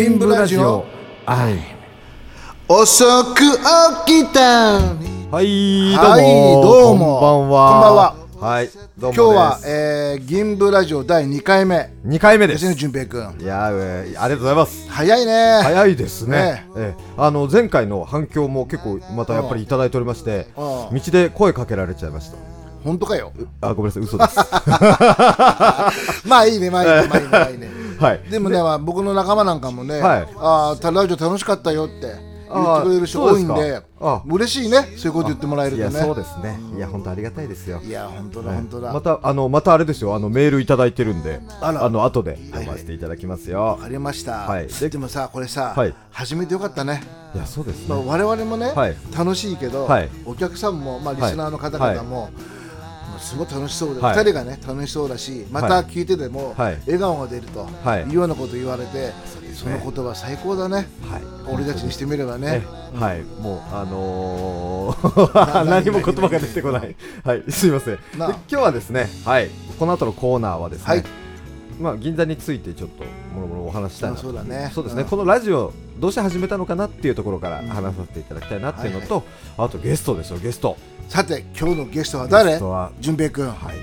[0.00, 0.86] 銀ブラジオ。
[1.26, 1.58] はい。
[2.66, 3.04] 遅
[3.34, 3.40] く
[4.06, 4.78] 起きた。
[5.30, 6.24] はいどうも、はい
[6.62, 7.20] どうも。
[7.20, 7.72] こんばんは。
[7.72, 8.14] こんばんは。
[8.40, 11.92] はいどうも今日は、えー、銀ブラジオ第2回目。
[12.06, 12.64] 2回目でです。
[12.64, 13.36] すね淳平君。
[13.40, 14.88] いやー、えーありがとうございます。
[14.90, 15.60] 早いね。
[15.64, 16.36] 早いですね。
[16.38, 16.66] ね。
[16.78, 22.38] ええあの前回の反響も結構またやっぱりいただいておりましてうん道で声かけられちゃいました。
[22.84, 23.34] 本当かよ。
[23.60, 24.36] あごめんなさい嘘です。
[26.26, 27.69] まあいいねまあいいねまあいいねまあいいね
[28.00, 28.20] はい。
[28.30, 30.28] でもね、まあ、僕の仲間なんかもね、はい。
[30.36, 33.82] ああ、ラジオ楽しかったよって言ってくれる人多いんで
[34.26, 36.00] 嬉しいね、そういうこと言ってもらえるいやとね。
[36.00, 36.58] そうですね。
[36.76, 37.80] いや本当ありがたいですよ。
[37.84, 38.92] いや、本当だ、本当だ。
[38.92, 40.14] またあのまたあれですよ。
[40.14, 41.88] あのメールいただいてるんであら。
[41.90, 44.68] の後で読ませていただきますよ、わかりました、はい。
[44.68, 45.94] ででもさ、これさ、はい。
[46.10, 47.02] 始めてよかったね、
[47.34, 48.96] いやそうですまあ、ね我々もね、はい。
[49.16, 50.08] 楽しいけど、はい。
[50.24, 52.59] お客さんも、まあ、リスナーの方はい々も、まあ
[53.18, 54.16] すごい楽しそうで、はい。
[54.16, 56.78] 2人がね楽しそうだしまた聞いてても、はい。
[56.86, 58.02] 笑顔が出ると、はい。
[58.04, 59.12] いうようなこと言われて
[59.54, 61.22] そ,、の言葉最高だね、はい。
[61.52, 62.62] 俺たちにしてみればね。
[62.64, 66.96] えはい、もうあのー、な 何も言葉が出てこない。
[67.24, 67.98] はい、すいません。
[68.16, 71.04] 今日はですね、はい、この後のコーナーはですね、はい。
[71.80, 74.70] まあ銀座についてちょっともろもろお話ししたいなあそうだね。
[74.74, 75.08] そうですね、うん。
[75.08, 79.24] このラジオどうして始めたのかなっていうところから話させていただきたいなっていうのと、
[79.56, 80.76] あとゲストですよ、ゲスト。
[81.10, 83.48] さて今日のゲストはゲ誰ストは淳平君。
[83.48, 83.76] はい、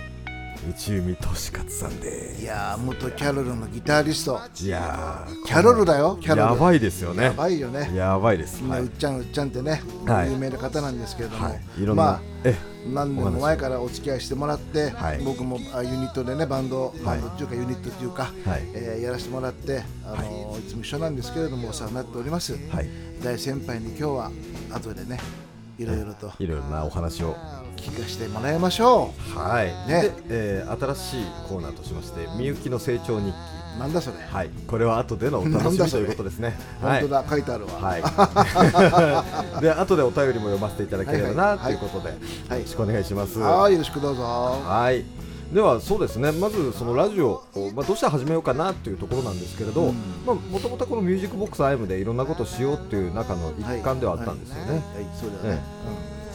[0.70, 4.40] 内海俊勝さんでいやー元キャロルのギタリスト。
[4.54, 4.66] す。
[4.66, 6.42] いやーキャロルだよキャロル。
[6.54, 7.26] やばいですよね。
[7.26, 7.92] やばいよね。
[7.94, 8.62] やばいです。
[8.62, 8.86] みんなはい。
[8.86, 10.32] うっちゃんうっちゃんってね、はい。
[10.32, 12.56] 有名な方なんですけれども、はい、いろんな、まあえ
[12.94, 18.62] 何年も前からお付き合いしてもらって、はい僕もあユニットでねバンド、バンドっていうかユニットっていうか、はい。
[18.74, 22.90] えーやらせてもらってあのーい、つも一緒なんですけれどもお世話になっております、はい、
[23.22, 24.32] 大先輩に今日は
[24.72, 25.20] 後でね
[25.78, 26.32] いろいろと。
[26.40, 27.36] いろいろなお話を。
[27.78, 30.02] 聞かせてもらいましょはい、ね。
[30.02, 33.34] で、えー新しいコーナーとしましてみゆきの成長日記。
[33.76, 34.50] うなんだそれ、はい。
[34.68, 36.58] これは後でのお楽しみということですね。
[36.82, 37.98] 本当だ書いてあるわ、は
[39.58, 39.62] い。
[39.62, 41.78] で後でお便りも読ませていただければなはいはい。
[41.78, 42.10] ということで、
[42.50, 42.60] はい。
[42.60, 43.40] よろしくお願いします。
[43.40, 44.24] はいよろしくどうぞ。
[44.24, 46.32] はいではそうですね。
[46.34, 49.94] まずそのラジオを、まあ、どうして始めようかなというところなんですけれど、
[50.26, 54.84] もともとこのミュージックボックスアイムでいろんなことをしようっていう中の一環ではあったんですよね、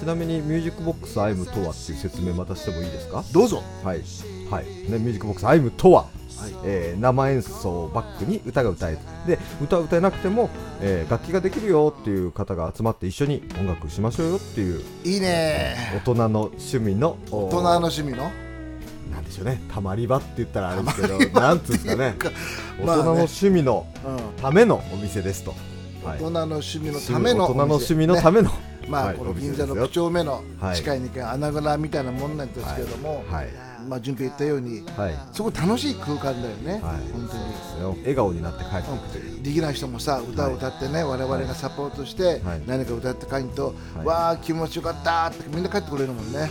[0.01, 3.19] ちなみにミュージックボックスアイムとはっていう説明またしてもいいですか？
[3.19, 3.63] うんどうぞ。
[3.85, 4.03] はい、
[4.51, 4.65] はい。
[4.91, 6.03] ね、ミュージックボックスアイムとは、
[6.39, 6.53] はい。
[6.65, 8.99] えー生演奏をバックに歌が歌える。
[9.27, 10.49] で歌を歌えなくても、
[10.81, 15.77] えー楽器ができるよっていう方が集まって一緒に音楽しましょうよっていういいね。
[15.95, 18.31] 大人の趣味の大大人の趣味の？
[19.33, 19.61] でしょうね。
[19.73, 22.17] たまり場って言ったらあれですけどなんつうんですかね。
[22.81, 24.43] 大人の趣味のうん。
[24.43, 25.55] ためのお店ですと、
[26.05, 26.19] はい。
[26.19, 28.51] 大人の趣味のための大人の趣味のための、
[28.89, 30.77] まあ、はいこの銀座の口丁目のはい。
[30.77, 33.49] 地下に穴蔵みたいなもんなんですけども、はい。
[33.89, 35.19] まあ順平言ったようにはい。
[35.33, 36.81] すごい楽しい空間だよね、はい。
[37.13, 37.37] 本当
[37.91, 38.01] に。
[38.01, 39.43] 笑顔になって帰っていくという。
[39.43, 42.63] できない人もさ歌を歌ってね、我々がサポートして、はい。
[42.67, 44.07] 何か歌って帰ると、はい。
[44.07, 46.49] わあ気持ちよかったってみんな帰ってくれるもんね、はい、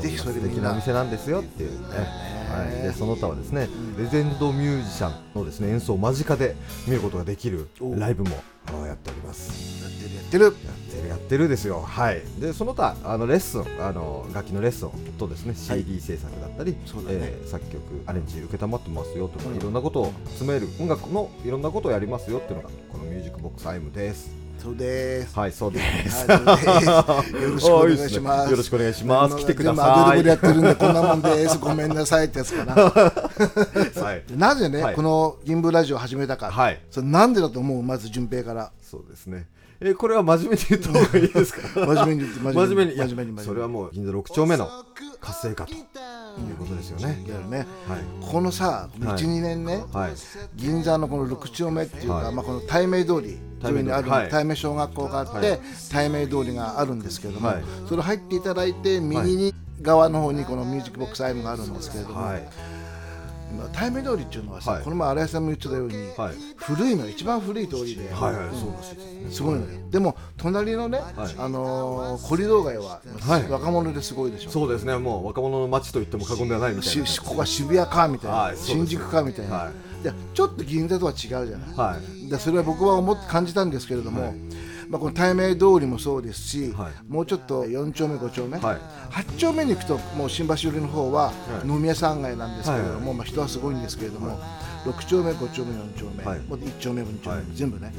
[0.00, 2.30] ぜひそれ素敵なお店なんですよっていうね。
[2.50, 6.56] はい、でその他はですね、レジェンドミュージシャンのですね演奏を間近で
[6.86, 8.30] 見ることができるおライブも
[8.86, 9.82] やっております。
[9.84, 11.80] やってるやってるやってるやってるですよ。
[11.80, 12.22] はい。
[12.40, 24.39] でその他あのレッスンあの楽器のレッスンとですね CD 制作だったり、そうだねえー作曲アレンジ受けたまってますよとか、うんいろんなことを詰める音楽のいろんなことをやりますよっていうのがこのミュージックボックスアイムです。
[24.62, 26.30] そうです、はいそうです。
[26.30, 28.50] よろしくお願いします。
[28.50, 29.36] よろしくお願いします。
[29.36, 30.16] 来てくだ全部アドさい。
[30.16, 31.58] リブでやってるんでこんなもんです。
[31.58, 32.74] ごめんなさいってやつかな。
[34.02, 34.30] はい。
[34.30, 34.94] で なぜね、はい。
[34.94, 36.80] この銀ブラジオを始めたか、はい。
[36.90, 37.82] それなんでだと思う？
[37.82, 38.70] まず順平から。
[38.82, 39.46] そうですね。
[39.80, 41.60] えーこれは真面目に言った方がいいですか？
[41.86, 42.96] 真面目に真面目に真面目に。
[42.96, 43.46] 真面目に。
[43.48, 44.68] それはもう銀座六丁目の
[45.22, 45.72] 活性化と
[46.38, 47.24] いうことですよね。
[47.26, 48.00] だよねはい。
[48.20, 49.22] このさ12、はい。
[49.24, 50.12] 年ねはい。
[50.54, 52.34] 銀座のこの6丁目っていうか、はい。
[52.34, 54.28] まあ、この対名通り上にある、はい。
[54.30, 55.60] 対名小学校があって、はい。
[55.90, 57.64] 泰明通りがあるんですけれども、はい。
[57.88, 62.20] それ入っていただいて右に側の方にこのミュージックボックスアイムがあるんですけれども、
[63.72, 64.82] 泰明通りっていうのはさ、はい。
[64.82, 66.34] この前新井さんも言ってたように、はい。
[66.56, 69.42] 古いの一番古い通りで、はいはいそうらしいです。
[69.42, 69.66] ごいのよ。
[69.90, 71.34] でも隣のね、はい。
[71.38, 73.48] あのーコリドー街は、はい。
[73.48, 74.50] 若者ですごいでしょ。
[74.50, 74.96] そうですね。
[74.98, 77.06] もう若者の街と言っても過言ではないみたいな。
[77.06, 79.70] しここは渋谷かみたいな、はいそうです新宿かみたいな、
[80.34, 81.96] ちょっと銀座とは違うじゃない、は
[82.26, 82.30] い。
[82.30, 84.34] でそれは僕は思って感じたんですけれども、はい
[84.90, 86.92] まあ、この対名通りもそうですし、はい。
[87.08, 88.78] もうちょっと4丁目5丁目、はい。
[89.12, 91.32] 8丁目に行くともう新橋寄りの方はは
[91.64, 91.68] い。
[91.68, 93.06] 飲み屋さん街なんですけれども、はい。
[93.06, 94.36] はいまあ、人はすごいんですけれども、
[94.84, 96.40] 6丁目5丁目4丁目、はい。
[96.40, 97.44] もう1丁目2丁目、はい。
[97.54, 97.92] 全部ね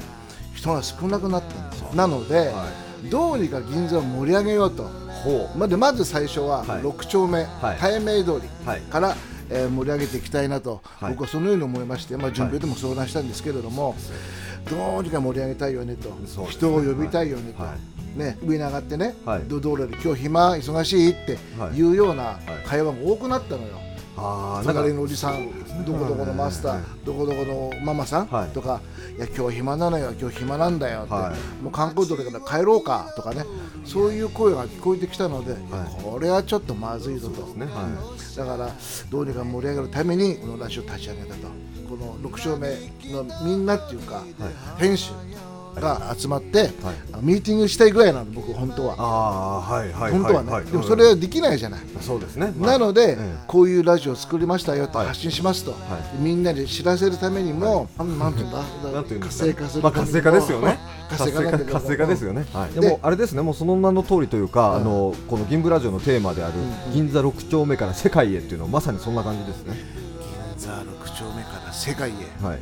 [0.54, 1.88] 人が少なくなったんですよ。
[1.94, 2.66] なので、は
[3.10, 4.82] どうにか銀座を盛り上げようと。
[5.24, 5.58] ほう。
[5.58, 6.82] までまず最初ははい。
[6.82, 7.78] 6丁目、はい。
[7.78, 8.80] 対名通りはい。
[8.82, 9.16] から、
[9.48, 11.12] えー盛り上げていきたいなと、はい。
[11.12, 13.96] 僕はそのように思いまして、まあ、準備でも相談したんですけれども、
[14.70, 16.14] どうにか盛り上げたいよねと、ね。
[16.48, 17.74] 人を呼びたいよねと、は
[18.16, 19.42] ね、上に上がってね、はい。
[19.44, 21.38] ど道路で今日暇忙しいって
[21.74, 21.82] い。
[21.82, 23.82] うような会話が多くなったのよ。
[24.16, 25.48] ああ流れのおじさん、
[25.86, 28.50] どこどこのマスター、どこどこのママさん、はい。
[28.50, 28.82] とか、
[29.16, 33.44] いや、今日暇なのよ、今日暇なんだよって、はもう観光地だから帰ろうかとかね、
[33.84, 35.56] そういう声が聞こえてきたので、
[36.02, 37.66] これはちょっとまずいぞと、ね。
[37.66, 38.70] はだから、
[39.10, 41.48] どうにか盛り上げるために、このラジオを立ち上げたと、こ
[42.02, 42.68] の6丁目
[43.12, 44.22] のみんなっていうか、
[44.78, 45.12] 編集
[45.80, 46.70] が集まって、
[47.22, 48.94] ミーティングしたいぐらいなの、僕、本当は。
[48.98, 50.64] ああはいはい本当はね、はい。
[50.64, 51.80] でもそれはできないじゃない。
[52.00, 52.52] そうですね。
[52.58, 53.34] なので、ええ。
[53.46, 55.06] こういうラジオを作りましたよとはい。
[55.08, 55.74] 発信しますと、い。
[56.18, 58.58] みんなで知らせるためにも、なんなんていうんだ、
[58.92, 60.78] なんていうんですか活性化するまあ活性化ですよね。
[61.08, 66.54] 活性化活性化ですよね、はい、ででもあれですねもうその名の通りというか、あのこの銀ブラジオのテーマである、
[66.92, 69.74] 銀座6丁目から世界へっていうのはまさにそんな感じですね。
[70.56, 71.01] 銀座6丁目から
[71.82, 72.12] 世界へ、
[72.44, 72.58] はい。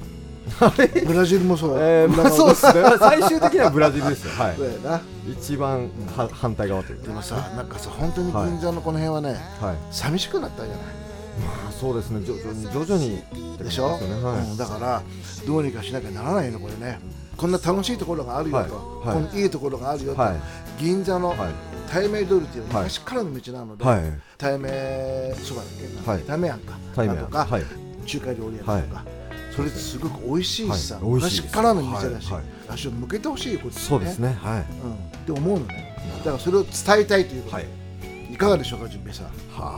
[1.07, 2.73] ブラジルもそう、えー、まあ そうですね。
[2.99, 4.31] 最終的にはブラジルですよ。
[4.43, 4.57] はい。
[4.57, 5.01] そうやな。
[5.31, 7.07] 一番は反対側というか。
[7.09, 9.77] でもさ、なんかさ、本当に銀座のこの辺はね、はい。
[9.91, 10.79] 寂しくなったじゃない？
[11.69, 12.21] あそうですね。
[12.25, 13.23] 徐々に徐々に。
[13.63, 14.23] でしょ、ね。
[14.23, 14.51] はい。
[14.51, 15.03] うん、だから
[15.47, 16.99] どうにかしなきゃならないのこれね。
[17.37, 19.17] こんな楽しいところがあるよと、はい。
[19.17, 19.25] はい。
[19.27, 20.37] このいいところがあるよと、はい。
[20.79, 21.39] 銀座のはい。
[21.91, 22.85] 対名通りっていうはい。
[22.85, 24.01] 昔からの道なので、はい。
[24.39, 26.23] 対名そばだっけな、はい。
[26.23, 26.73] 対名あんか。
[26.97, 27.65] 対面とか、はい。
[28.07, 29.05] 中華料理屋とか、
[29.61, 32.45] それすごく美味しいしさ、はい昔からの店だし、はいはい。
[32.71, 34.65] 足を向けてほしいことそうですねはい。
[34.85, 34.97] うん、っ
[35.27, 35.97] て思うのね。
[36.19, 37.57] だからそれを伝えたいということ。
[37.59, 37.67] で、
[38.33, 39.27] い、かがでしょうか順平さん。
[39.27, 39.31] は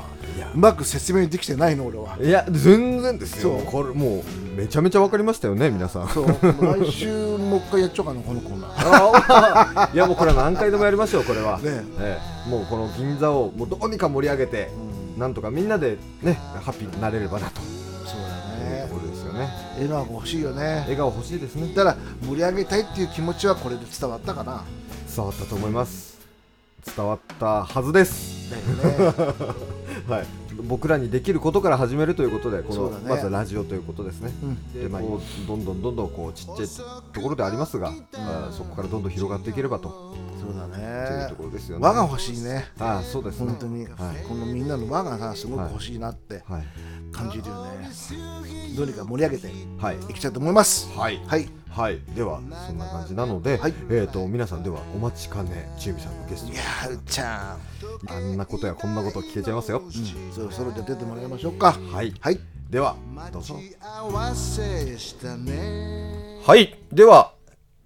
[0.04, 0.52] あいや。
[0.54, 2.16] うまく説明できてないの俺は。
[2.20, 3.58] いや全然ですよ。
[3.58, 3.66] そう。
[3.66, 6.08] これもうめちゃめちゃわかりましたよね皆さん。
[6.08, 6.26] そう。
[6.26, 9.94] 来週もう一回やっちゃおうかなこのコーナー。
[9.94, 11.62] いやもうこれは何回でもやりましょうこれは、ね。
[11.98, 12.50] ええ。
[12.50, 14.70] もうこの銀座をもうどうにか盛り上げて、
[15.18, 17.60] なんとかみんなでねハッピーになれればなと。
[18.04, 19.01] そうだね
[19.32, 19.48] よね。
[19.74, 20.80] 笑顔が欲しいよね。
[20.82, 21.74] 笑顔欲しいですね。
[21.74, 21.96] だから
[22.26, 24.64] 盛り上げたいっていう気持ちはこれで伝わったかな。
[25.14, 26.20] 伝わったと思います。
[26.96, 28.50] 伝わったはずです。
[28.52, 28.58] ね。
[30.08, 30.26] はい。
[30.64, 33.08] 僕らにできることから始めるということでこの、ね。
[33.08, 34.82] まずはラジオということですね、うん。
[34.82, 36.66] でまあ、どんどんどんどんこうちっちゃい
[37.12, 40.14] ところでありますが、あーそこからどんどん広がっていければと。
[40.40, 41.84] そうだというねところですよね。
[41.86, 42.66] 輪が欲しいね。
[42.78, 43.46] ああそうですね。
[43.46, 43.94] 本当に、はい。
[44.28, 46.42] このみんなの輪がさすごく欲しいなって。
[46.46, 46.66] はい
[47.12, 47.90] 感じるよね、
[48.76, 49.48] どうにか盛り上げて
[49.78, 49.96] はい。
[50.08, 50.90] いきたいと思います。
[50.96, 51.20] はい。
[51.26, 51.48] はい。
[51.70, 53.74] はい、ではそんな感じなので、はい。
[53.90, 56.52] えっ、と皆さんではお待ちかねちゆみさんのゲスト。
[56.52, 57.56] いやーうっちゃ
[58.08, 59.90] あんなことやこんなこと聞けちゃいますよ、ん、
[60.34, 61.72] そろそろじゃあ出てもらいましょうか。
[61.72, 62.12] はい。
[62.20, 62.38] はい。
[62.68, 62.96] では
[63.32, 63.58] どうぞ。
[63.80, 66.40] 合わせしたね。
[66.44, 66.76] はい。
[66.92, 67.32] では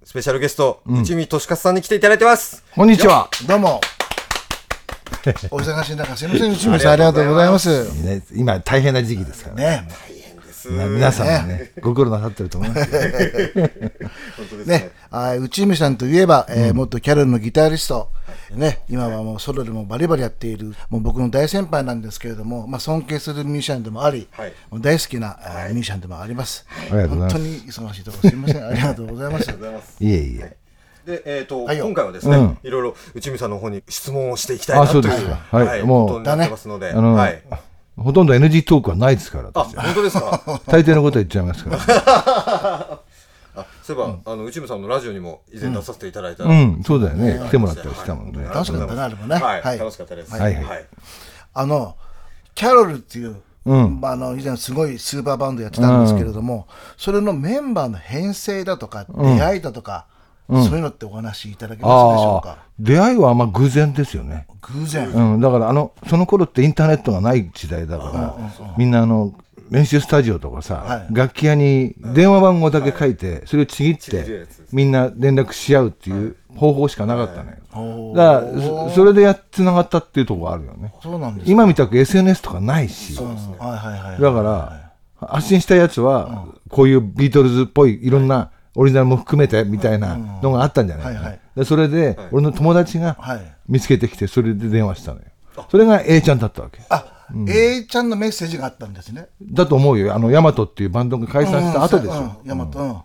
[0.02, 2.64] スペシャルゲスト、内海俊勝さんに来ていただいてます。
[2.74, 3.28] こんにちは。
[3.46, 3.80] どうも
[5.50, 6.52] お忙しい中すみません。
[6.52, 7.92] 内村さんありがとうございます。
[8.02, 9.88] ね、今大変な時期ですからね。
[10.68, 13.00] 皆さんもね、ご苦労なさってると思いますよ。
[14.66, 18.10] ね、あ内海さんといえば、えー元キャロルのギタリスト、
[18.52, 24.52] ね、今はもうソロでもバリバリやっている、もう僕の大先輩なんですけれども、まあ、尊敬するミュージシャンでもあり、はい。
[24.70, 26.66] もう大好きな、ミュージシャンでもあります。
[26.90, 27.34] ありがとうございます。
[27.34, 29.50] 本当に忙しいところすみません、 ありがとうございます。
[30.00, 30.56] いえいえ。
[31.06, 32.58] で、えーと今回はですね、うん。
[32.64, 35.38] いろいろ内海さんの方に質問をしていきたいなあというそうですか。
[35.56, 35.82] はい。
[35.84, 37.42] もうことになってますので、あの、はい、
[37.96, 40.42] ほとんど NG トークはないですから、あ本当ですか？
[40.66, 43.00] 大抵のことは言っちゃいますから。
[43.58, 47.40] あそういえば、あの内海さんのラジオにも以前出させていただいた、うん、そうだよね。
[47.46, 48.44] 来てもらったりしたもんね。
[48.44, 48.54] はい。
[48.54, 49.36] 楽しかったねあれもね。
[49.36, 49.78] はい、はい。
[49.78, 50.32] 楽しかったです。
[50.32, 50.54] はい。
[50.56, 50.84] はい。
[51.54, 51.96] あの、
[52.54, 54.00] キャロルっていう、うん。
[54.00, 56.66] まあ、あの以前すごいスーパーバンドやってたんですけれども、
[56.98, 60.06] それのメンバーの編成だとか、出会いだとか、
[60.48, 62.58] そういうのってお話しいただけますでしょうか？
[62.78, 64.46] 出会いはまあ偶然ですよね。
[64.60, 68.36] 偶然、うん、だからあの、その頃ってインターネットがない時代だから、
[68.76, 69.34] みんなあの、
[69.70, 71.14] 練習スタジオとかさ、はい。
[71.14, 78.14] 楽器屋に電話番号だけ書いて、それをちぎってつ、みんな連絡し合うっていう方法しかなかったのよ。
[78.14, 80.92] だからそ、それでやっつながったっていうところあるよね。
[81.02, 91.14] そうなんです今みたく SNS とかないし、うんはいはいはいだから、発信したやつは、こういうビートルズっぽいいろんなオリジナルも含めてみたいなのがあったんじゃない？
[91.16, 93.56] かでそれで、俺の友達がはい。
[93.68, 95.24] 見つけてきて、それで電話したのよ。
[95.70, 96.80] それが A ちゃんだったわけ。
[96.90, 99.26] あ、A ちゃんのメッセージがあったんですね。
[99.42, 100.14] だと思うよ。
[100.14, 102.20] あの、ヤマトっていうバンドが解散した後でしょ。
[102.20, 102.96] うんヤマトうん。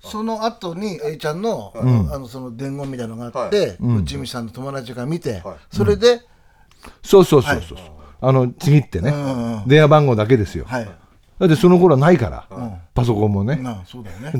[0.00, 6.20] その後に A ちゃんの,、あのその伝言みたいなのがあって、内海さんの友達が見て、それで、
[7.02, 7.78] そうそうそうそう。
[8.20, 9.12] あの、ちぎってね、
[9.66, 10.64] 電話番号だけですよ。
[10.66, 10.88] はい、
[11.38, 13.56] だってその頃はないから、パソコンもね。
[13.56, 14.32] なあそうだよね。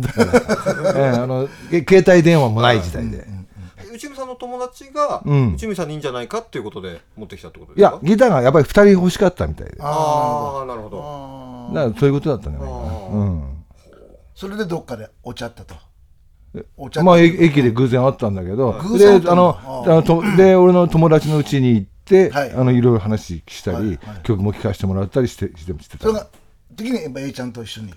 [0.94, 3.26] え えあの、け携帯電話もない時代で。
[3.92, 5.54] 内海さんの友達が、ん。
[5.54, 7.82] 内海さんにいいんじゃないかっていうことで持ってきたってこといで。
[7.82, 9.76] すかや、ギターがやっぱり2人欲しかったみたいで。
[9.76, 10.90] だかああなるほ
[11.72, 11.74] ど。
[11.74, 12.80] らそういうことだったんじゃないかな。
[13.12, 13.64] うん。
[14.34, 15.74] それでどっかで落ち合ったと。
[16.76, 22.52] お茶まあ、え駅で偶然会ったんだけど、偶然会ったんだであのああのとで俺の友達の家に行って、はい。
[22.52, 23.86] あのいろいろ話したり、はい。
[23.86, 23.98] はい。
[24.22, 26.04] 曲も聴かせてもらったりしてしてしてた。
[26.04, 26.26] それが
[26.76, 27.94] 時にやっぱ A ちゃんと一緒に。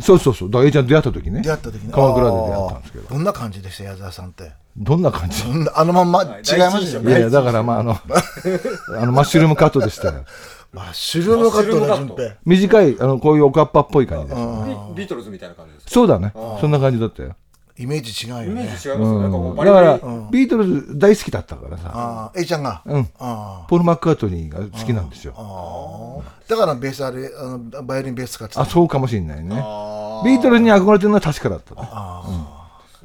[0.00, 0.50] そうそうそう。
[0.50, 1.42] だから A ちゃん出会った時ね。
[1.42, 1.92] 出会った時に。
[1.92, 3.08] 鎌倉で出会ったんですけど。
[3.08, 4.52] どんな感じでした矢沢さんって。
[4.76, 5.42] どんな感じ？
[5.74, 7.10] あのまんま違いますよね。
[7.10, 7.92] いやいやだからまああの
[9.00, 10.24] あのマッシュルームカットでしたよ。
[10.72, 12.36] マッシュルームカットだ順平。
[12.44, 15.90] 短いあのこういうおかっぱっぽい感じでビートルズみたいな感じですか？
[15.92, 16.32] そうだね。
[16.60, 17.34] そんな感じだったよ、
[17.78, 19.98] イメージ違うよイメーねジ違いますよねなんだから、
[20.30, 21.90] ビートルズ大好きだったからさ。
[21.92, 22.82] ああ A ちゃんが？
[22.86, 23.08] うん。
[23.18, 25.34] あポール・マッカートニーが好きなんですよ。
[25.36, 26.18] あ
[26.48, 28.62] だからベースあれあのバイオリンベース使ってた。
[28.62, 29.60] あそうかもしれないね。
[29.62, 31.80] あビートルズに憧れてるのは確かだったね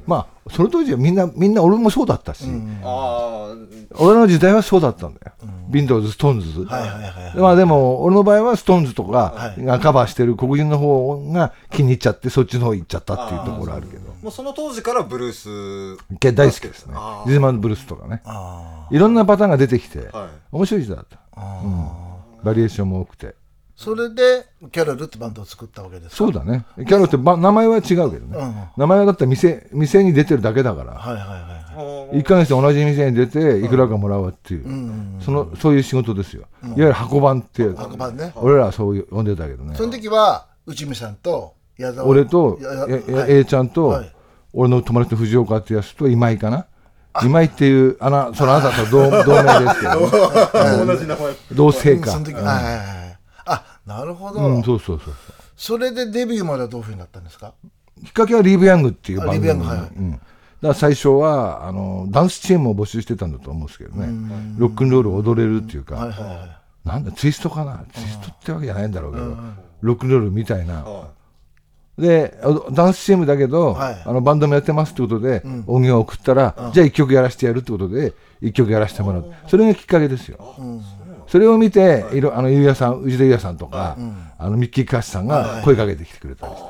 [0.06, 2.44] まあその当時はみんなみんな俺もそうだったし、
[3.98, 5.32] 俺の時代はそうだったんだよ、
[5.68, 7.36] ビートルズストーンズ、はいはいはいはい。
[7.36, 9.64] まあでも俺の場合はストーンズとかはい。
[9.64, 14.10] がカバーしてる黒人の方が気に入っちゃってそっちの方行っちゃったっていうところあるけど。
[14.10, 16.16] ーもうその当時からブルース。
[16.18, 16.94] け大好きですね。
[16.96, 17.28] あー。
[17.28, 18.22] リズマンブルースとかね。
[18.24, 20.08] あいろんなパターンが出てきて、はい。
[20.50, 21.88] 面白い時代だった、うん。
[22.42, 23.36] バリエーションも多くて
[23.82, 26.16] それでキャロルってバンドを作ったわけですか？
[26.16, 26.64] そうだね。
[26.76, 31.40] キャロってば名前は違うけどね、うん名前はだって店店に出てるだけだから、はいはいはい
[32.08, 32.18] はい。
[32.20, 38.32] 1ヶ月で同じ店に出ていくらかもらうっていう、そのそういう仕事ですよ、いわゆる箱番っていう箱番ね。
[38.36, 39.74] 俺らはそういう呼んでたけどね。
[39.74, 43.32] その時は内海さんと矢沢俺とやはい。
[43.32, 44.12] A ちゃんと、はい。
[44.52, 46.66] 俺の友達の藤岡ってやつと今井かな？
[47.22, 51.32] 今井っていうあのそのあなたと同 同名ですけど、同じ名前。
[51.52, 52.10] 同姓か。
[52.12, 52.76] その時はいはいはい。
[52.76, 53.01] あ
[53.86, 55.14] なるほど、うん、そうそうそう
[55.56, 57.54] それでデビューまではどういうふうになったんですか？
[58.04, 59.48] きっかけはリーブ・ヤングっていうあ番組。
[59.48, 60.20] リーブヤングはいうん、
[60.60, 64.08] だ最初はあのダンスチームを募集してたんだと思うんですけどね。
[64.58, 66.88] ロックンロールを踊れるっていうか、はいはいはい。
[66.88, 67.84] なんだツイストかな？
[67.92, 69.36] ツイストってわけじゃないんだろうけど、
[69.82, 71.10] ロックンロールみたいな、は
[71.98, 74.02] であダンスチームだけど、はい。
[74.04, 79.32] あのバンドもやってますってことで、音源を送ったら、じゃあ一曲やらせてやるってことで一曲やらせてもらう。
[79.46, 80.56] それがきっかけですよ、
[81.32, 82.20] それを見てい。
[82.20, 83.96] ろあのゆうやさん内田裕也さんとか、
[84.36, 86.64] あのミッキー・カーシさんが声かけてきてくれたりして、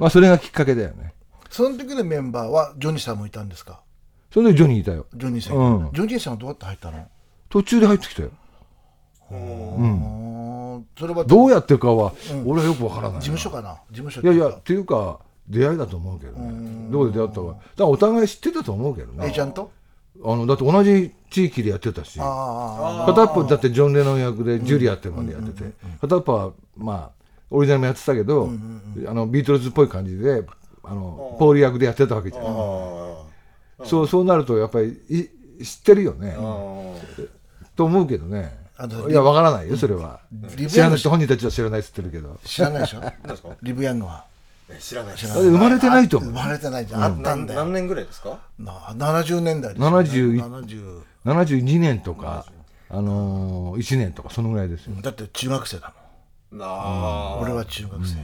[0.00, 1.12] まあ、それがきっかけだよね。
[1.48, 3.80] その時のメンバーはジョニーさんもいたんですか？
[4.32, 5.06] それでジョニーいたよ。
[5.14, 5.92] ジョニーさん、うん。
[5.92, 7.06] ジョニーさんはどうやって入ったの？
[7.50, 8.30] 途中で入ってきたよ。
[9.30, 10.86] うん。
[10.98, 11.50] それはどう？
[11.52, 12.14] やってかは、
[12.44, 13.20] 俺はよくわからないな。
[13.20, 13.76] 事務所かな？
[13.92, 16.90] 事務所いやいやっていうか出会いだと思うけどね。
[16.90, 17.42] どこで出会ったか。
[17.42, 19.70] だからお互い知ってたと思うけどねちゃんと
[20.24, 22.18] あのだって同じ地域でやってたし。
[22.20, 25.70] あ片っぽだってジョン・レノン役でジュリアっていうのでやってて。
[26.00, 27.10] 片っぽはまあ
[27.50, 28.50] オリジナルもやってたけど
[29.06, 30.42] あのビートルズっぽい感じで
[30.84, 32.44] あのポール役でやってたわけじゃん。
[32.44, 32.48] あ
[33.84, 36.36] そうそうなるとやっぱりい知ってるよね。
[37.76, 38.60] と思うけどね。
[39.08, 40.20] いやわからないよそれは。
[40.68, 42.32] 知らない人本人たちは知らないっつってるけど。
[42.32, 43.02] あ知らないでしょ？
[43.62, 44.24] リブ・ヤングは。
[44.26, 44.31] え
[44.78, 45.28] 知らないです。
[45.28, 46.30] だって生まれてないと思う。
[46.30, 47.02] 生まれてないじゃん。
[47.02, 47.60] あったんだよ。
[47.60, 48.40] 何年ぐらいですか？
[48.58, 49.96] な70年代ですよね。
[49.98, 52.46] 70 70 72年とか
[52.88, 54.96] あのー、1年とかそのぐらいですよ。
[55.00, 55.92] だって中学生だ
[56.52, 57.36] なあ。
[57.36, 57.40] もん。
[57.42, 58.16] 俺は中学生。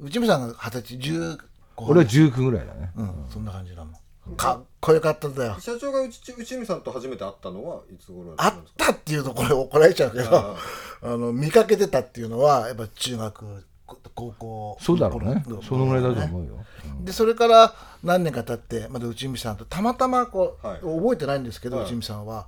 [0.00, 1.38] 内海さんが二十歳10
[1.76, 2.90] 俺は19ぐらいだね。
[2.96, 3.26] うん。
[3.30, 3.94] そんな感じだもん。
[4.36, 10.56] かっこよかったんだよ社長が内内海さんと初めて会ったのはいつ頃あったっていうとこれ怒られちゃうけど
[11.02, 13.46] あの見かけてたっていうのはやっぱ中学こ
[13.86, 15.44] 高校そうだろうね。
[15.62, 16.64] そのぐらいだと思うよ。
[17.02, 20.80] でそれから何年か経ってまた内海さんとたまたまこう、はい。
[20.80, 21.86] 覚えてないんですけど、はい。
[21.86, 22.46] 内海さんは、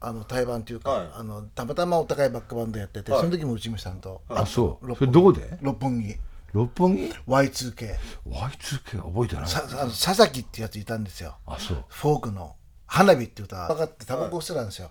[0.00, 1.08] あの対バンっていうか、はい。
[1.14, 3.20] あのたまたまお互いバックバンドやってて、はい。
[3.20, 4.86] その時も内海さんと、あそう。
[4.86, 5.58] 六それどこで？
[5.60, 6.16] 六本木。
[6.52, 7.94] 六本木？Y2K
[8.26, 9.46] Y2K 覚えてない。
[9.48, 11.36] さあの佐々木ってやついたんですよ。
[11.46, 11.84] あそう。
[11.88, 12.56] フォークの
[12.86, 13.68] 「花火」って歌。
[13.68, 14.88] 分かってタバコ吸ってたんですよ、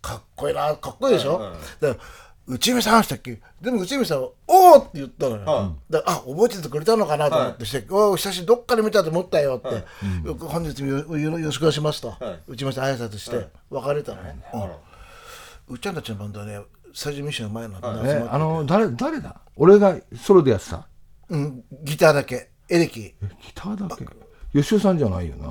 [0.00, 1.50] かっこいいなかっこいいでしょ、はい。
[1.50, 1.60] はい。
[1.80, 2.06] だから
[2.50, 3.40] 内海さんしたっけ？
[3.60, 9.84] でも内海さんは「おお!」って言ったのよ、はだからあ覚えててくれたのかなと思ってして「おお久しぶりどっかで見たと思ったよ」って、
[10.26, 12.16] よく本日もよよよろしくお願いしますと、は
[12.48, 12.52] い。
[12.52, 15.74] 内海さん挨拶して別れたのね、うん。
[15.74, 16.60] うっちゃんたちのバンドはね
[16.92, 19.40] スタジオミッションの前なんで、えあの誰誰だ？
[19.54, 20.88] 俺がソロでやってた？
[21.28, 22.50] うん、ギターだけ。
[22.68, 23.00] エレキ。
[23.00, 24.04] えギターだけ？
[24.52, 25.46] 吉尾さんじゃないよな。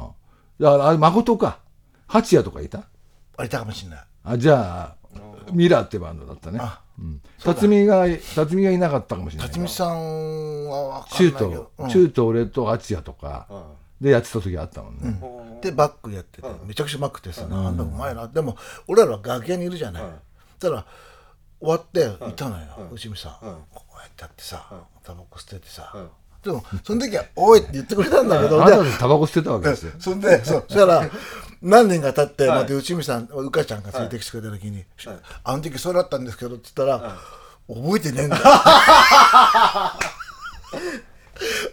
[0.59, 1.59] だからあれ誠か。
[2.07, 2.79] 八谷とかいた？
[3.37, 3.99] あれいたかもしれない。
[4.25, 4.95] あじゃあ
[5.53, 6.59] ミラーってバンドだったね。
[6.61, 6.88] あうん
[7.39, 11.61] 辰巳が辰巳がいなかったかもしれない辰巳さんは分か中んないけど。
[11.61, 11.89] と、うん。
[11.89, 13.47] 中と俺と八谷とか
[14.01, 16.47] でやってた時あったもんね、でバックやってて。
[16.65, 17.77] めちゃくちゃうまくてさ、なん。
[17.77, 20.85] だうまいなでも俺らは楽屋にいるじゃない、そしたら
[21.59, 23.33] 終わっていたのよ、内海さん、
[23.73, 24.71] こうやってやってさ、
[25.03, 25.93] タバコ捨ててさ、
[26.43, 29.91] でもその時は「おい!」って言ってくれたんだけど、あなでたでタバコ捨てたわけですよ。
[29.99, 31.09] そんでそうそしたら
[31.61, 34.85] 何年か経って、また内海さんうかちゃんが連れてきてくれた時に
[35.43, 37.17] 「あの時そうだったんですけど」って言ったら
[37.67, 38.37] 「覚えてねえんだ」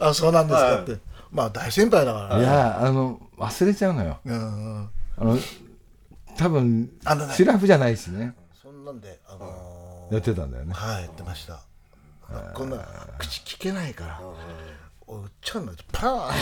[0.01, 0.99] あそうなんですかって、
[1.31, 4.19] まあ大先輩だからいねやあの忘れちゃうのよ。
[4.25, 4.91] うんうん。
[5.19, 5.39] あの
[6.37, 8.35] 多分あのねシラフじゃないしね。
[8.63, 10.73] そんなんであのーやってたんだよね。
[10.73, 11.61] はいやってました
[12.55, 12.79] こんな
[13.19, 14.21] 口聞けないから
[15.07, 16.31] おうっちゃんのパー。
[16.31, 16.33] ン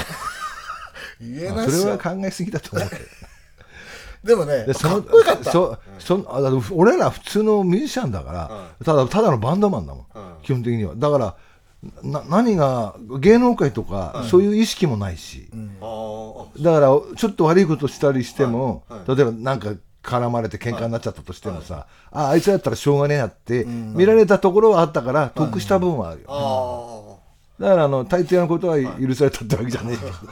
[1.34, 3.02] 言えないっすよは考えすぎだと思うけど。
[4.24, 5.52] でもねかっこよかった。
[5.52, 6.40] そそあ
[6.72, 10.06] 俺ら普通のミュージシャンだから、ただただのバンドマンだもん、
[10.42, 10.94] 基本的には。
[10.96, 11.36] だから
[12.02, 15.50] な何が芸能界とか、そういう意識もないし、
[16.58, 19.74] だからちょっと悪いことしたりしても、例えばなんか
[20.04, 26.26] 絡まれて喧嘩になっちゃったとしてもさ、ああいつだったらしょうがねえやって、見られたところはあったから得した部分はあるよ、
[27.58, 30.12] あだからあの大抵のことは許されたってわけじゃねえけど。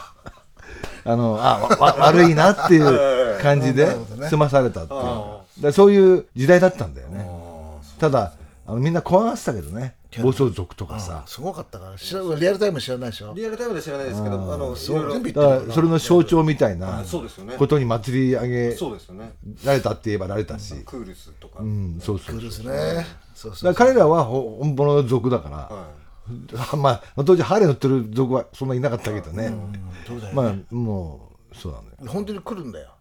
[1.05, 3.97] あのあわわ悪いなっていう感じで
[4.29, 5.73] 済まされたっていう。
[5.73, 7.29] そういう時代だったんだよね。
[7.99, 8.33] ただ
[8.67, 11.23] あのみんな怖がってたけどね暴走族とかさ。
[11.27, 11.97] すごかったから。
[11.97, 13.33] 知らリアルタイム知らないでしょ？
[13.33, 17.01] ーリアルタイムで知らないですけどあのいそそれの象徴みたいな。
[17.01, 17.55] あそうですよね。
[17.57, 19.33] ことに祭り上げそうですよね。
[19.65, 21.61] られたって言えばられたし、クールスとか。
[21.61, 23.07] うん、そうそうクルスね。
[23.35, 25.57] そうそうだから彼らはほ本物の族だから、
[26.59, 29.53] はまあ当時ハーレー乗ってる族はそんなにいなかったけどね、
[30.07, 31.97] そうだよまあもうそうなんだよ。
[32.07, 32.92] 本当に来るんだよ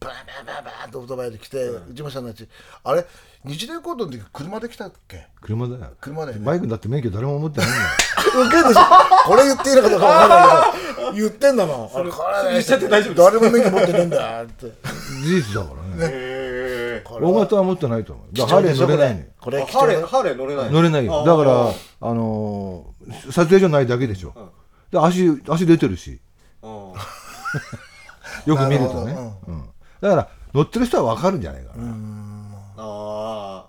[0.00, 2.48] バーバーバーバーってオートバイで来て内村さんたち
[2.84, 3.04] あれ
[3.44, 5.26] 日大コードの時車で来たっけ？
[5.40, 5.92] 車だよ。
[6.00, 7.84] 車だよねバイクだって免許誰も持ってないんだよ。
[8.46, 8.80] ウケるでしょ。
[9.26, 11.12] これ言っていいのかどうかわかんないけど。
[11.12, 11.90] 言ってんだもん。
[11.98, 14.66] あれこれねしちゃって大丈夫誰も免許持ってねえんだよって。
[15.22, 18.36] 事実だからねへ大型は持ってないと思う。
[18.36, 19.26] だからハーレー乗れないのよ。
[19.40, 19.62] これ。
[19.62, 21.24] ーハーレーハーレー乗れない乗れないよ。
[21.24, 21.72] だから
[22.10, 24.34] あのー撮影所ないだけでしょ、
[24.92, 26.20] で足足出てるし。
[26.62, 26.92] うん。
[28.46, 29.12] よく見るとね、
[29.48, 29.69] うん
[30.00, 31.94] だから乗ってる人は分かるんじゃないかな、
[32.76, 33.66] あ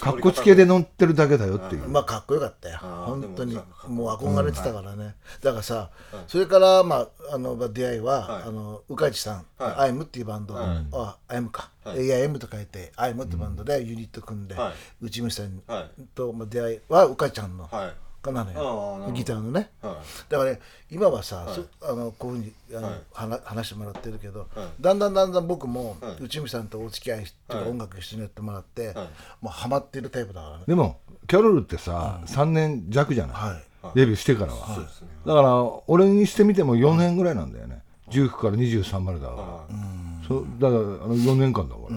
[0.00, 2.78] かっこつけで乗ってるだけだよっていう、まあかっこよかったよ。
[2.78, 3.54] 本当に。
[3.54, 5.14] でももう憧れてたからね。
[5.40, 5.90] だからさ
[6.26, 6.96] それからま
[7.30, 9.74] ああのまあ出会いはあの宇梶さんはい。
[9.76, 10.54] アイムっていうバンド。
[10.58, 11.70] あアイムか。
[11.96, 12.06] い。
[12.06, 14.72] や M と書いてアイムってバンドでユニット組んではい。
[15.06, 15.90] 内村さんはい。
[16.14, 17.68] とまあ出会いは宇梶ちゃんの。
[17.70, 19.10] あはいがなのよ。
[19.12, 19.70] ギターのね。
[19.82, 19.96] は
[20.28, 23.00] だからね今はさ、そあのこういうふうにあの、はい。
[23.12, 24.68] 話話してもらってるけど、はい。
[24.80, 26.24] だんだんだんだん僕も、はい。
[26.24, 27.64] 内海さんとお付き合いとはい。
[27.64, 28.96] か音楽一緒にやってもらって、はい。
[28.96, 29.04] も
[29.44, 30.64] うハマってるタイプだからね。
[30.66, 33.62] でもキャロルってさ、3年弱じゃない、はい。
[33.94, 35.08] デビューしてからは、そうですね。
[35.26, 37.82] だから俺にしてみても4年ぐらいなんだよね。
[38.10, 40.26] 19から23までだから、はい。
[40.26, 41.96] そだからあの4年間だから、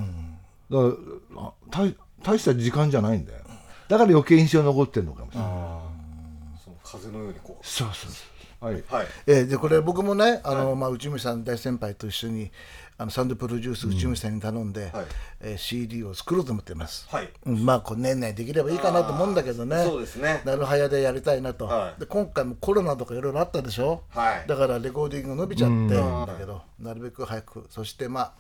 [0.89, 0.97] だか
[1.35, 3.39] らあ大大した時間じゃないんだよ。
[3.87, 5.51] だから余計印象に残ってるのかもしれない、
[6.95, 8.23] 風のようにこそうそうそ
[8.61, 8.65] う。
[8.65, 9.07] はい、うはい。
[9.27, 12.51] えーでこれ僕もねあの、まあ、内海さん大先輩と一緒に
[12.97, 15.05] あのサウンドプロデュース内海さんに頼んで、はい。
[15.41, 17.29] えー CD を作ろうと思ってます、はい。
[17.45, 19.83] うんまあこう年内できればいいかなと思うんだけどね。
[19.83, 20.41] そうですね。
[20.45, 21.99] なるはやでやりたいなと、はい。
[21.99, 24.47] で今回もコロナとかいろいろあったでしょ、はい。
[24.47, 25.87] だからレコーディング伸びちゃってん。
[25.89, 27.67] だけど、なるべく早く。
[27.69, 28.33] そしてま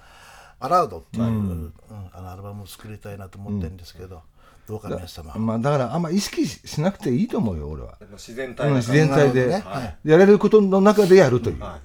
[0.59, 1.73] あアラウドっていう、うん。
[2.13, 4.21] あのアルバムを作りたいなと思ってるんですけど、
[4.67, 5.33] どうか皆様。
[5.35, 9.63] まあ、だからあんま意識ししなくていいと思うよ俺は、自然うん、体な自然体で、ね。
[9.65, 10.09] はい。
[10.09, 11.79] やれることの中でやるという、は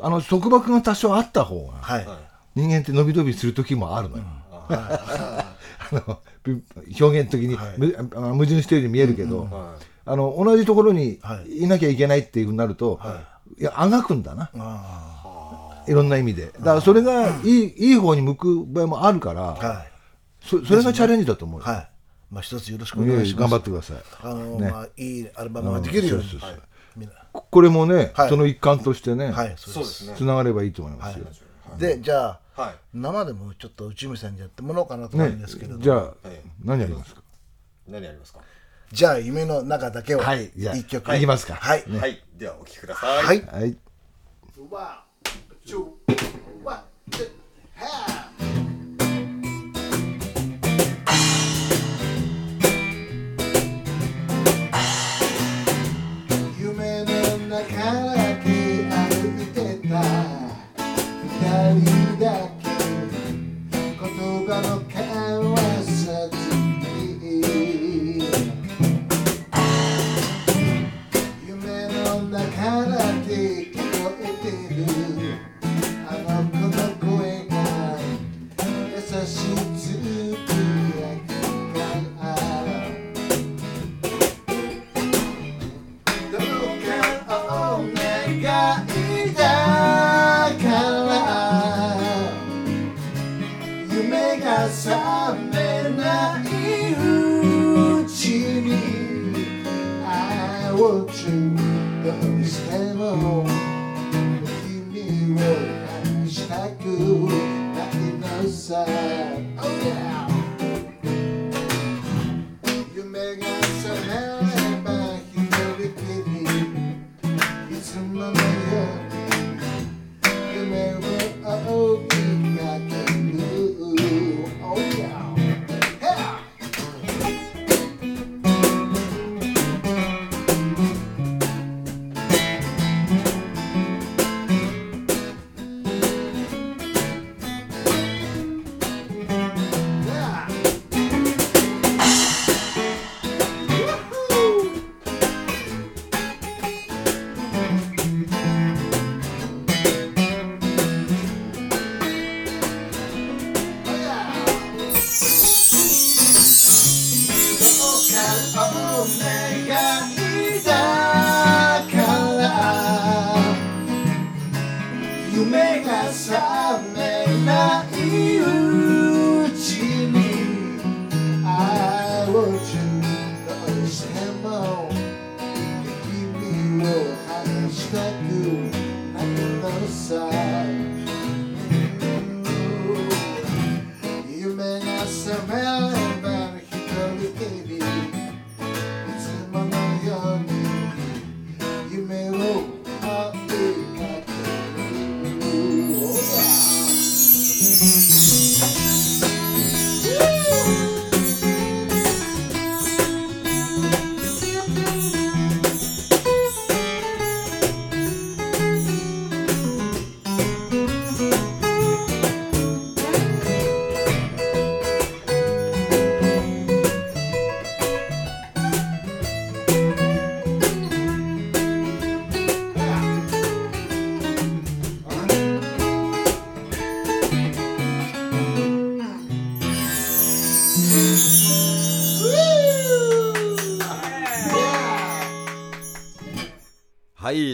[0.00, 2.06] あの束縛が多少あった方がはい、
[2.54, 4.24] 人間って伸び伸びする時もあるのよ、
[4.68, 5.54] あ
[5.92, 6.62] のび
[7.00, 9.84] 表現的に、むあの矛盾してるように見えるけど、はい。
[10.08, 11.62] あの同じところにはい。
[11.62, 13.00] いなきゃいけないっていうふうになると、
[13.58, 16.46] い、やあがくんだな、あいろんな意味で。
[16.46, 19.92] だからそれがいいいい方に向く場合もあるから、ーはい。
[20.40, 21.88] そそれがチャレンジだと思うよ、はい
[22.36, 23.40] まあ一つよろしくお願いします。
[23.40, 23.96] 頑張ってください。
[24.20, 24.70] あの、ね。
[24.70, 26.26] まあいいアルバムができるように、
[27.32, 28.28] ここれもね、はい。
[28.28, 30.06] その一環としてね、はいそうです。
[30.06, 30.14] ね。
[30.18, 31.24] つながればいいと思いますよ、
[31.78, 32.74] でじゃあ、はい。
[32.92, 36.14] 生でもちょっと内海さんにやってもらおうかなと思うんですけれども、じゃあ、はい
[36.62, 37.22] 何やりますか？
[37.88, 38.40] 何ありますか？
[38.92, 40.52] じゃあ夢の中だけをはい。
[40.54, 41.16] じゃあ一曲。
[41.16, 41.54] いきますか。
[41.54, 42.22] はい、はい。
[42.36, 43.24] ではお聴きください。
[43.24, 43.46] はい。
[43.46, 43.76] はい。
[44.70, 45.26] ワン、
[45.66, 45.80] ツー、
[46.62, 47.30] ワン、ツー、
[47.80, 48.25] ハー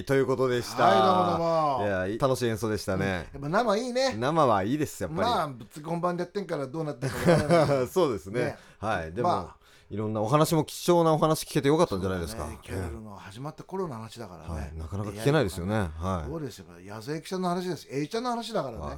[0.02, 0.84] いということでした。
[0.84, 4.14] はいどうもどうもいやい楽しい演奏でしたね、やっぱ生いいね。
[4.14, 8.40] 生はいいですやっぱり、まあぶっつけ本番でやってんからどうなってるか そうですね。
[8.44, 8.58] ね。
[8.78, 9.12] はい。
[9.12, 9.56] でも、ま
[9.90, 15.90] いろんなお話も貴重なお話聞けてよかったんじゃないですか、ねキャロルの始まった頃の話だからね、はい、なかなか聞けないですよね。
[15.96, 17.86] はそうですよ矢沢永吉さんの話です。
[17.90, 18.80] A ちゃんの話だからい。
[18.80, 18.96] ね、はい。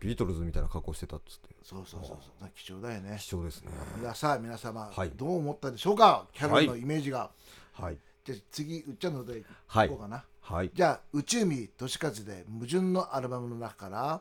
[0.00, 1.54] ビートルズみたいな格好してたっつって。
[1.62, 2.50] そうそうそうそう。
[2.54, 3.16] 貴重だよね。
[3.18, 3.70] 貴重ですね。
[4.14, 5.10] さあ皆様、はい。
[5.16, 6.26] どう思ったでしょうか？
[6.32, 7.30] キャロルのイメージが、
[7.72, 7.98] はい。
[8.24, 10.33] じゃあ次うっちゃんのでいこうかな、はい
[10.74, 14.20] じゃあ宇宙海利和で矛盾のアルバムの中から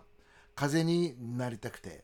[0.55, 2.03] 風になりたくて。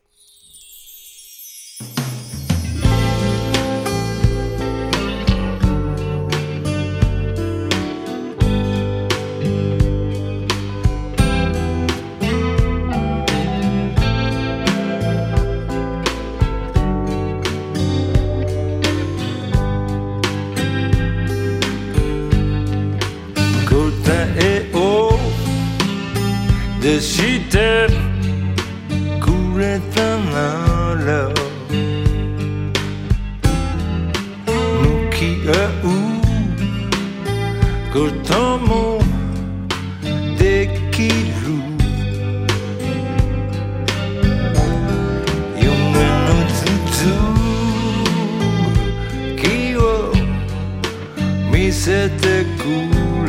[51.70, 52.64] 見せてく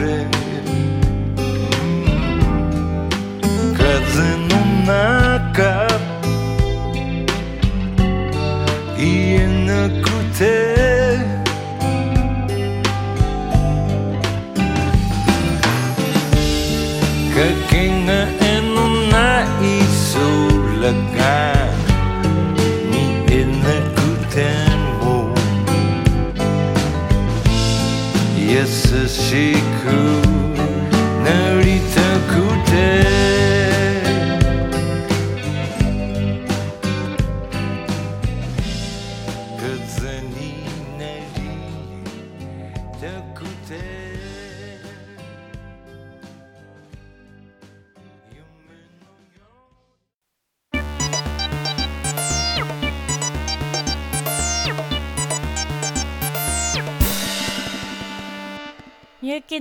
[0.02, 0.26] れ。
[3.78, 3.84] 風
[4.48, 5.88] の中。
[8.98, 9.70] 言えな
[10.02, 10.81] くて。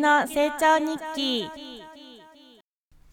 [0.01, 1.51] の成長日記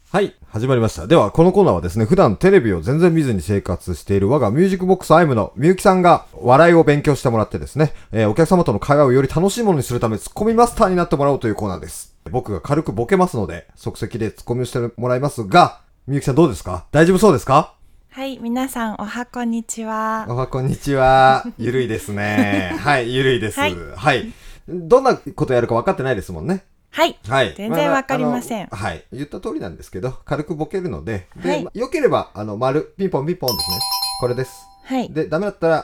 [0.10, 1.06] はい、始まりました。
[1.06, 12.16] では、このコーナーはですね、普段テレビを全然見ずに生活している我がミュージックボックスアイムのみゆきさんが笑いを勉強してもらってですね、えーお客様との会話をより楽しいものにするためツッコミマスターになってもらおうというコーナーです。
[12.32, 16.86] 僕が軽くボケますので、即席でツッコミをしてもらいますが、みゆきさんどうですか？
[16.94, 17.74] 大丈夫そうですか？
[18.10, 20.26] はい、皆さんおはこんにちは。
[20.30, 21.44] おはこんにちは。
[21.58, 22.78] ゆるいですね。
[22.80, 23.60] はい、ゆるいです。
[23.60, 24.34] ははいい。
[24.70, 26.64] どんなことやるか分かってないですもんね。
[26.92, 27.18] はい。
[27.28, 27.54] はい。
[27.56, 29.04] 全然わかりませんあのはい。
[29.14, 33.80] 言った通りなんですけど、軽くボケるので、で、はいければ、あの、丸、ピンポンピンポンですね。
[34.20, 34.66] これです。
[34.84, 35.10] はい。
[35.12, 35.84] で、ダメだったら、っ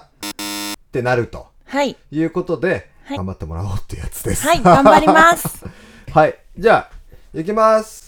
[0.92, 1.96] てなるとはい。
[2.12, 4.48] いうことで、はい頑張ってもらおうってやつです。
[4.48, 5.66] はい、頑張ります。
[6.14, 6.40] はい。
[6.58, 6.92] じゃあ、
[7.34, 8.08] 行きます。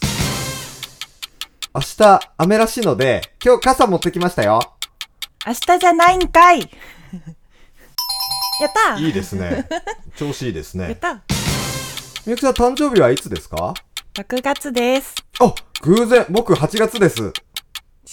[1.73, 4.62] 明日、雨らしいので、今日傘持ってきましたよ。
[5.45, 6.62] 明日じゃないんかい。
[8.62, 9.67] やったいいですね。
[10.15, 10.86] 調子いいですね。
[10.86, 11.21] やった
[12.25, 13.73] みゆきさん、誕生日はいつですか
[14.15, 15.13] !6 月です。
[15.39, 17.31] あ、偶然、僕8月です。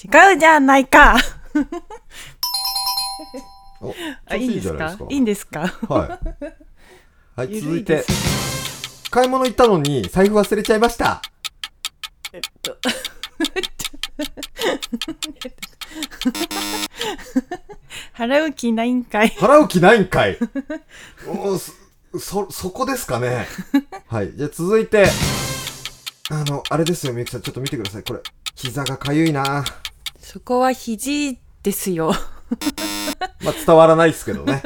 [0.04, 1.16] 違うじゃないか。
[3.80, 3.94] お、
[4.26, 4.96] あ、いいんですか？
[5.08, 5.66] いいんですか？
[5.88, 6.18] は
[7.36, 7.40] い。
[7.40, 8.04] はい、ゆ 続いて
[9.10, 11.22] 買い物行ったのに財布忘れちゃいました。
[12.32, 12.76] えっと。
[18.16, 19.28] 払う気ないんかい。
[19.30, 20.38] 払う気ないんかい。
[21.26, 21.72] おそ、
[22.18, 23.46] そ、そこですかね。
[24.06, 25.06] はい、じゃあ続いて、
[26.30, 28.02] あの、あれですよ、みゆきさん、ちょっと見てください。
[28.02, 28.20] これ、
[28.54, 29.64] 膝がかゆいな。
[30.18, 32.12] そこは肘ですよ。
[33.42, 34.62] まあ、伝わらないですけどね。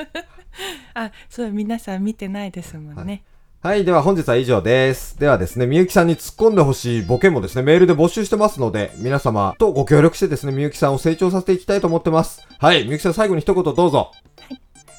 [0.94, 3.22] あ、そう、皆さん見てないですもんね。
[3.62, 5.18] はい、では本日は以上です。
[5.18, 12.46] ではですね、みゆきさんに突っ込んでほしいボケもですね、メールで募集してますので、皆様とご協力してですね、みゆきさんを成長させていきたいと思ってます。
[12.58, 14.12] はい、みゆきさん最後に一言どうぞ。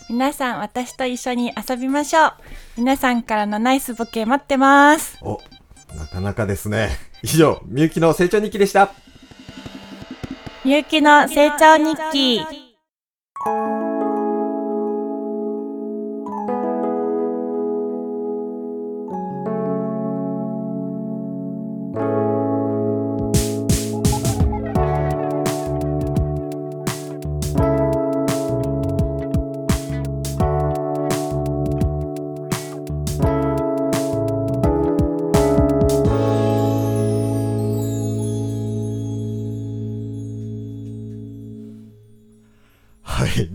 [0.10, 2.34] 皆さん、私と一緒に遊びましょう。
[2.78, 5.18] 皆さんからのナイスボケ待ってます。
[5.22, 5.42] お、
[5.98, 6.90] なかなかですね。
[7.24, 8.94] 以上、みゆきの成長日記でした。
[10.64, 12.42] みゆきの成長日記。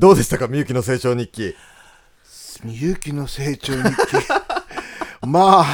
[0.02, 1.54] どうでしたか、みゆきの成長日記。
[2.64, 3.94] みゆきの成長日記？
[5.24, 5.64] まあ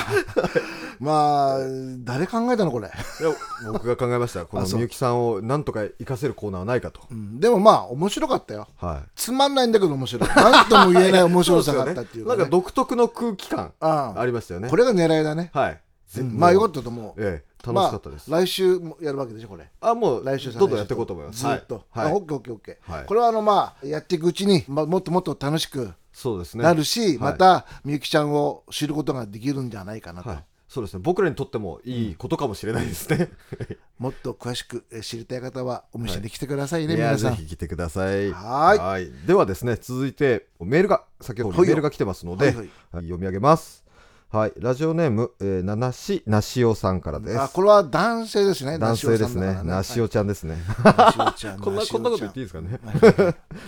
[1.01, 1.59] まあ
[2.01, 2.91] 誰考えたのこれ、い
[3.25, 4.45] や僕が考えました。
[4.45, 7.01] このみゆきさんをなんとか活かせるコーナーはないかと。
[7.11, 7.41] うん。
[7.41, 8.69] でもまあ面白かったよ。
[8.77, 9.11] はい。
[9.17, 10.29] つまんないんだけど面白い。
[10.29, 12.37] 何とも言えない面白さがあったっていうか,、ね。
[12.37, 14.69] なんか独特の空気感ありましたよね。
[14.69, 15.81] これが狙いだね、はい。
[16.19, 17.23] うんまあよかったと思う。
[17.23, 18.31] ええ、楽しかったです。
[18.31, 21.40] まあ、来週もやるわけでしょこれあ、もう、来週どんどんやっていこうと思います。
[21.40, 22.05] ずっと、はい。
[22.05, 26.64] はいあオッケーオッケーオッケー、はいこれはあのまあやっていくうちに、まあ、もっともっと楽しくそうですね。
[26.64, 30.44] なるし、はいまたみゆきちゃんを知ることができるんじゃないかなと、はい。
[30.68, 31.01] そうですね。
[31.03, 33.31] 僕らにとってもいいことかもしれないですね。
[33.99, 38.31] もっと詳しくえ知りたい方はお店に来てくださいね、いや皆さんぜひ来てください。
[38.33, 43.88] はーいではですね、続いてメールが先ほどメールが来てますので、はいはいはい読み上げます。
[44.31, 47.41] はい、ラジオネーム、えー、ななしなしおさんからです。
[47.41, 48.79] あこれは男性ですね。
[48.79, 49.55] 男性ですね。
[49.55, 50.59] ななしおちゃんですね。
[51.62, 52.79] こんな、 こんなこと言っていいですかね。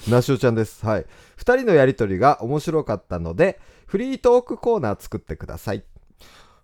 [0.06, 0.84] なしおちゃんです。
[0.84, 1.06] はい。
[1.36, 5.82] 二人のやりとりが面白かったので、フリートークコーナー作ってください。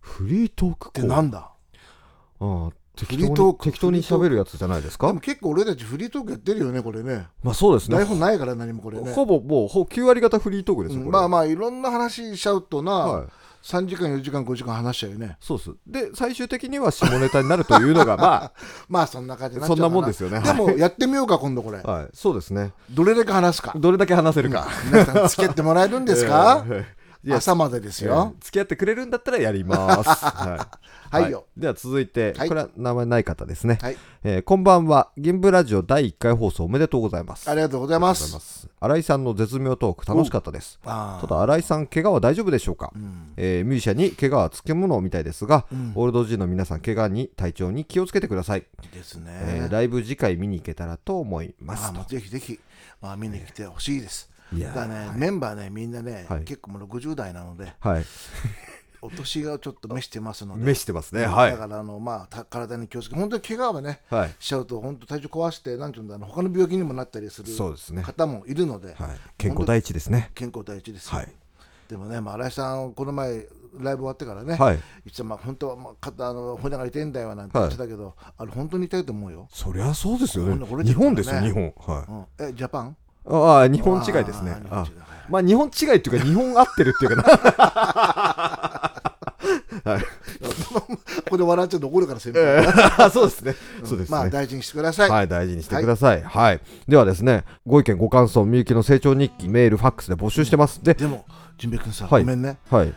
[0.01, 1.07] フリートークコってー？
[1.07, 1.39] ナーなんだ？
[1.39, 1.51] あ
[2.41, 5.07] あ適当に適当に喋るやつじゃないですか？
[5.07, 7.29] でも結構俺たちフリートークやってるよねこれね。
[7.43, 7.97] まあそうですね。
[7.97, 9.11] 台本ないから何もこれね。
[9.15, 13.27] ほぼもうほ9割方フリートークですよ、うんまあまあいろんな話しちゃうとな、はい
[13.66, 15.37] 3時間4時間5時間話しちゃうよね。
[15.40, 15.70] そうです。
[15.87, 18.52] で最終的には下ネタになるというのがま
[18.88, 20.40] まあそんな感じそんなもんですよね。
[20.40, 22.09] でもやってみようか今度これ、あはい。
[22.14, 22.72] そうですね。
[22.90, 23.72] どれだけ話すか。
[23.74, 26.96] どれだけ話せるか、皆さん付き合ってもらえるんですか、 えー
[27.35, 30.09] 朝までですえよー、付き合ってくれるんだったらやります。
[30.25, 30.69] は
[31.12, 31.47] い、はいよ。
[31.57, 32.49] では続いて、はい。
[32.49, 33.79] これは名前ない方ですね。
[33.81, 33.97] はい。
[34.25, 35.11] えーこんばんは。
[35.17, 37.49] 銀ブラジオ第1回放送おめでとうございます。
[37.51, 38.69] ありがとうございます。
[38.81, 40.79] 新井さんの絶妙トーク楽しかったです。
[40.85, 42.93] あただ新井さん怪我は大丈夫でしょうか、
[43.37, 51.93] えーミュージシャンに怪我はつきものみたいですが、オールド G の皆さん怪我に体調に気をつけてください、あですね、えーライブ次回見に行けたらと思います。
[52.09, 52.61] ぜひぜひ、
[53.01, 56.45] まあ、見に来てほしいですいやーだからね、メンバーねみんなね、はい。
[56.45, 58.05] 結構もう60代なのではい。
[59.03, 61.51] お年がちょっと召してますので召してますねはい。
[61.53, 64.35] だからあの、まあ、た体に気をつけて本当に怪我はね、はい。
[64.39, 69.19] しちゃうと本当体調壊してなんていうんだろう他の病気にもなったりする方もいるので、はい。
[69.37, 70.31] 健康第一ですね。
[70.35, 71.33] 健康第一ですよ、はい。
[71.89, 73.47] でもね、まあ、新井さんこの前
[73.79, 74.79] ライブ終わってからね、はい。
[75.05, 80.67] いつもまあ本当はまあ肩あの骨が痛いんだよなんて言ってたけど、あれ本当に痛いと思うよ、そりゃそうですよね。
[80.85, 81.75] 日本ですよ日本。
[81.77, 82.43] はい。
[82.43, 82.97] うん、えジャパン？
[83.29, 84.87] ああ日本違いですねあ
[85.29, 88.83] まあ日本違いっていうか日本合ってるっていうかな
[89.93, 90.05] はい
[91.27, 93.55] ここで笑っちゃうと怒るから先輩、そうですね。
[93.85, 94.17] そうですね。
[94.17, 96.23] まあ大事にしてください、はい、大事にしてください。
[96.23, 96.61] はい。
[96.87, 100.83] ではですね、ご意見、ご感想、みゆきの成長日記、メール、ファックスで募集してます。
[100.83, 101.27] で、でも
[101.59, 102.89] 純平君さ、はいごめんねはい。
[102.89, 102.93] う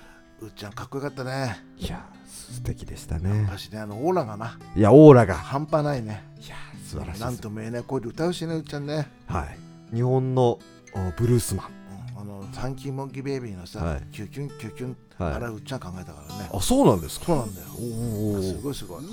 [0.47, 3.45] っちゃんかっこよかったねいや、素敵でしたね。
[3.47, 5.35] 私ねあのオーラがないや、オーラが。
[5.35, 7.21] 半端ないねいや、素晴らしい。
[7.21, 9.68] なんとも言えない声で歌うしねうっちゃんね、はい。
[9.93, 10.59] 日本の
[10.93, 11.67] おブルースマン。
[11.67, 11.73] うん
[12.21, 17.25] あのファンキーモンキーベイビーのさ、はいキュキュンキュキュン、はいあれはうっちゃん考えたからねあ、そうなんですか？
[17.27, 18.41] そうなんだよおお。
[18.41, 19.03] すごいすごい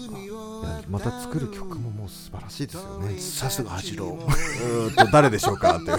[0.91, 3.17] また作る曲ももう素晴らしいですよね。
[3.19, 5.77] さすが八郎 うーんと誰でしょうか？
[5.77, 5.97] っていう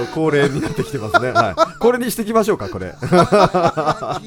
[0.00, 1.30] うん 恒例になってきてますね。
[1.30, 1.78] はい。
[1.78, 2.94] これにしていきましょうかこれ。
[3.00, 4.20] は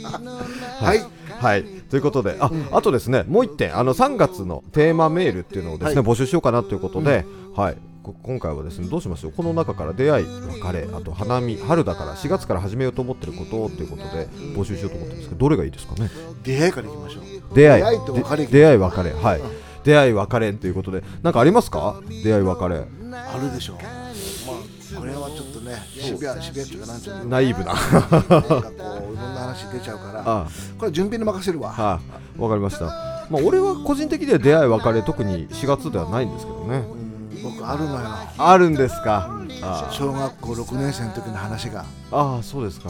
[0.95, 1.03] い
[1.39, 1.63] はい。
[1.91, 7.25] ということで、あ、あとですね、もう一点、あの3月のテーマメールっていうのをですね、はい募集しようかなということで、
[7.55, 7.77] はい。
[8.07, 9.31] こ今回はですね、どうしましょう。
[9.33, 16.09] この中から出会い、別れ、あと花見、春だから4月から始めようと思ってることっていうことで募集しようと思ってるんですけど、どれがいいですかね？
[16.43, 17.23] 出会いからいきましょう。
[17.55, 17.83] 出会い。
[17.83, 18.45] 出会いと別れ。
[18.45, 19.11] で出会い別れ。
[19.13, 19.41] はい、
[19.83, 21.03] 出会い別れということで。
[21.21, 22.01] なんかありますか？
[22.23, 22.75] 出会い別れ。
[23.13, 23.75] あるでしょう。
[23.77, 27.73] まあこれはちょっとね渋谷渋谷っていうかなんていうのナイーブな。
[27.73, 30.23] なんかこういろんな話出ちゃうから。
[30.25, 30.47] あ
[30.79, 31.71] これ準備に任せるわ。
[31.71, 31.99] は
[32.37, 32.85] いわかりました。
[33.29, 36.77] まあ俺は個人的には出会い別れ特に4月ではないんですけどね。
[36.91, 37.06] うん
[37.43, 38.07] 僕あるのよ。
[38.37, 39.29] あるんですか？
[39.61, 41.85] あ小学校6年生の時の話が。
[42.11, 42.89] ああそうですか。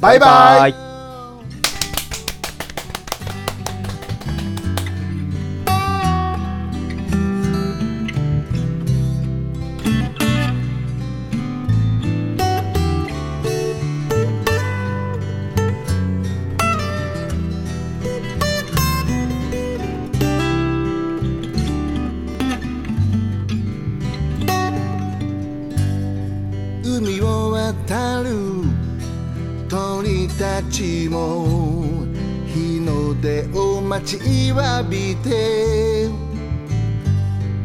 [0.00, 0.70] バイバイ。
[0.70, 0.85] イ
[34.88, 36.08] びて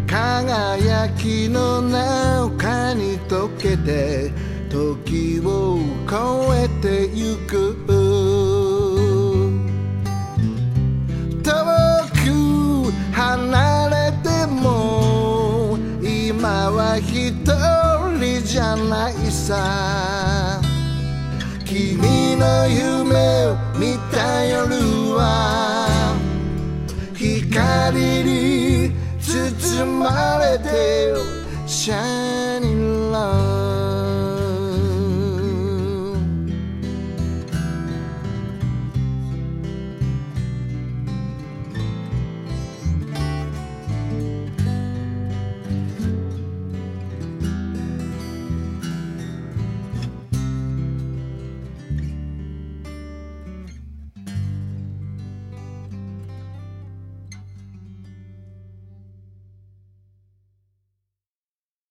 [0.07, 4.31] 輝きの中に溶けて
[4.69, 6.15] 時を越
[6.55, 7.77] えてゆく。
[11.43, 11.51] 遠
[12.13, 17.33] く離れても今は一
[18.19, 20.61] 人じゃないさ。
[21.65, 24.75] 君の夢を見た夜
[25.15, 25.70] は
[27.51, 31.13] 光に包まれて
[31.67, 33.60] Shining Light